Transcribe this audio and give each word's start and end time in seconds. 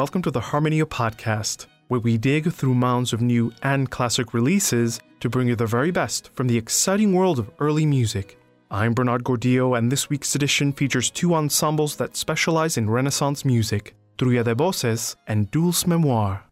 welcome 0.00 0.22
to 0.22 0.30
the 0.30 0.40
Harmonia 0.40 0.86
Podcast, 0.86 1.66
where 1.88 2.00
we 2.00 2.16
dig 2.16 2.50
through 2.50 2.72
mounds 2.72 3.12
of 3.12 3.20
new 3.20 3.52
and 3.62 3.90
classic 3.90 4.32
releases 4.32 4.98
to 5.20 5.28
bring 5.28 5.46
you 5.46 5.54
the 5.54 5.66
very 5.66 5.90
best 5.90 6.30
from 6.32 6.46
the 6.46 6.56
exciting 6.56 7.12
world 7.12 7.38
of 7.38 7.50
early 7.58 7.84
music. 7.84 8.38
I'm 8.70 8.94
Bernard 8.94 9.24
Gordillo, 9.24 9.76
and 9.76 9.92
this 9.92 10.08
week's 10.08 10.34
edition 10.34 10.72
features 10.72 11.10
two 11.10 11.34
ensembles 11.34 11.96
that 11.96 12.16
specialize 12.16 12.78
in 12.78 12.88
Renaissance 12.88 13.44
music 13.44 13.94
Trulla 14.16 14.42
de 14.42 14.54
Voces 14.54 15.16
and 15.26 15.50
Doulce 15.50 15.84
Mémoire. 15.84 16.49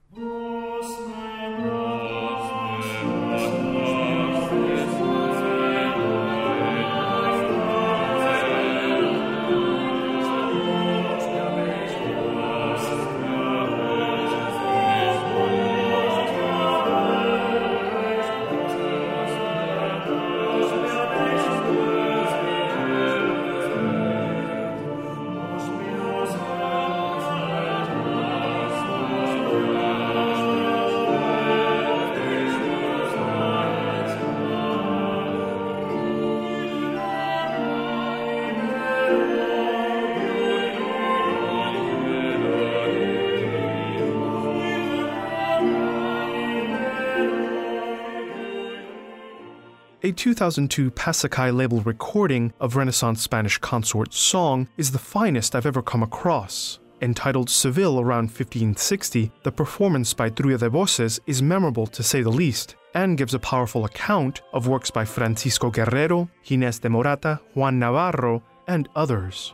A 50.05 50.13
2002 50.13 50.93
Passacaille 50.93 51.53
label 51.53 51.81
recording 51.81 52.53
of 52.61 52.77
Renaissance 52.77 53.21
Spanish 53.21 53.59
consort 53.59 54.15
song 54.15 54.69
is 54.77 54.93
the 54.93 54.99
finest 54.99 55.57
I've 55.57 55.67
ever 55.67 55.83
come 55.83 56.05
across. 56.05 56.79
Entitled 57.03 57.51
Seville 57.51 57.99
around 57.99 58.27
1560, 58.27 59.33
the 59.43 59.51
performance 59.51 60.15
by 60.15 60.31
Trulla 60.31 60.57
de 60.57 60.71
Voces 60.71 61.19
is 61.27 61.43
memorable 61.43 61.89
to 61.89 62.05
say 62.05 62.23
the 62.23 62.31
least, 62.31 62.77
and 62.95 63.19
gives 63.19 63.35
a 63.35 63.41
powerful 63.41 63.87
account 63.87 64.43
of 64.53 64.69
works 64.69 64.89
by 64.89 65.05
Francisco 65.05 65.69
Guerrero, 65.69 66.31
Ginés 66.47 66.81
de 66.81 66.89
Morata, 66.89 67.41
Juan 67.55 67.81
Navarro, 67.81 68.41
and 68.69 68.89
others. 68.95 69.53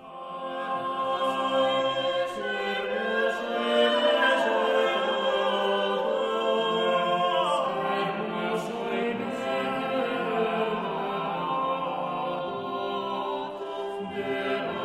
Yeah. 14.16 14.83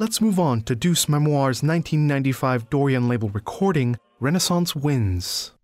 Let's 0.00 0.20
move 0.20 0.38
on 0.38 0.62
to 0.62 0.76
Doulce 0.76 1.06
Mémoire's 1.06 1.60
1995 1.64 2.70
Dorian 2.70 3.08
label 3.08 3.30
recording, 3.30 3.96
Renaissance 4.20 4.76
Winds. 4.76 5.57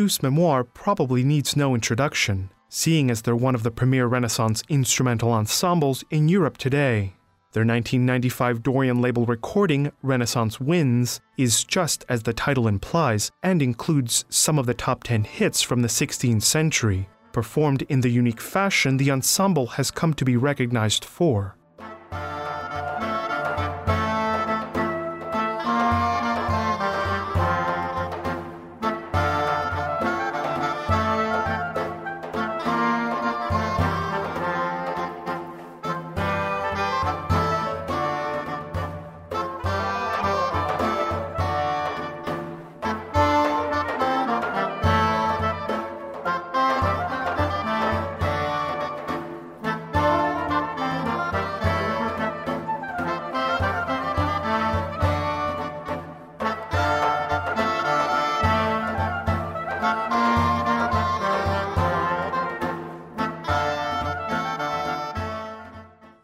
Doulce 0.00 0.20
Mémoire 0.20 0.64
probably 0.72 1.22
needs 1.22 1.56
no 1.56 1.74
introduction, 1.74 2.48
seeing 2.70 3.10
as 3.10 3.20
they're 3.20 3.36
one 3.36 3.54
of 3.54 3.64
the 3.64 3.70
premier 3.70 4.06
Renaissance 4.06 4.62
instrumental 4.70 5.30
ensembles 5.30 6.02
in 6.08 6.26
Europe 6.26 6.56
today. 6.56 7.12
Their 7.52 7.66
1995 7.66 8.62
Dorian 8.62 9.02
label 9.02 9.26
recording, 9.26 9.92
Renaissance 10.02 10.58
Winds, 10.58 11.20
is 11.36 11.64
just 11.64 12.06
as 12.08 12.22
the 12.22 12.32
title 12.32 12.66
implies 12.66 13.30
and 13.42 13.60
includes 13.60 14.24
some 14.30 14.58
of 14.58 14.64
the 14.64 14.72
top 14.72 15.04
10 15.04 15.24
hits 15.24 15.60
from 15.60 15.82
the 15.82 15.88
16th 15.88 16.44
century. 16.44 17.06
Performed 17.32 17.82
in 17.90 18.00
the 18.00 18.08
unique 18.08 18.40
fashion 18.40 18.96
the 18.96 19.10
ensemble 19.10 19.66
has 19.66 19.90
come 19.90 20.14
to 20.14 20.24
be 20.24 20.38
recognized 20.38 21.04
for. 21.04 21.58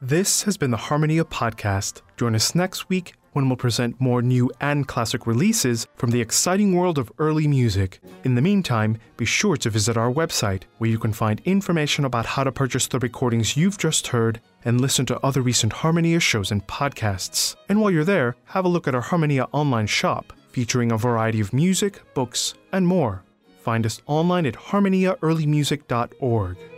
This 0.09 0.45
has 0.45 0.57
been 0.57 0.71
the 0.71 0.77
Harmonia 0.77 1.25
Podcast. 1.25 2.03
Join 2.17 2.37
us 2.37 2.55
next 2.55 2.89
week 2.89 3.15
when 3.33 3.49
we'll 3.49 3.57
present 3.57 4.01
more 4.01 4.23
new 4.23 4.49
and 4.61 4.87
classic 4.87 5.27
releases 5.27 5.89
from 5.97 6.13
the 6.13 6.21
exciting 6.21 6.77
world 6.77 6.97
of 6.97 7.11
early 7.19 7.49
music. 7.49 7.99
In 8.23 8.37
the 8.37 8.41
meantime, 8.41 8.99
be 9.17 9.25
sure 9.25 9.57
to 9.57 9.69
visit 9.69 9.97
our 9.97 10.13
website, 10.13 10.63
where 10.79 10.89
you 10.89 11.01
can 11.01 11.13
find 11.13 11.43
information 11.45 12.05
about 12.05 12.25
how 12.25 12.45
to 12.45 12.53
purchase 12.53 12.87
the 12.87 13.01
recordings 13.01 13.57
you've 13.57 13.79
just 13.79 14.07
heard 14.07 14.41
and 14.65 14.81
listen 14.81 15.07
to 15.07 15.19
other 15.27 15.43
recent 15.43 15.73
Harmonia 15.73 16.21
shows 16.21 16.53
and 16.53 16.65
podcasts. 16.69 17.57
And 17.69 17.81
while 17.81 17.91
you're 17.91 18.05
there, 18.05 18.37
have 18.45 18.65
a 18.65 18.69
look 18.69 18.87
at 18.87 18.95
our 18.95 19.01
Harmonia 19.01 19.49
online 19.51 19.89
shop, 19.89 20.33
featuring 20.53 20.93
a 20.93 20.97
variety 20.97 21.41
of 21.41 21.53
music, 21.53 22.01
books, 22.15 22.55
and 22.71 22.87
more. 22.87 23.25
Find 23.65 23.85
us 23.85 24.01
online 24.07 24.47
at 24.47 24.55
harmoniaearlymusic.org. 24.55 26.76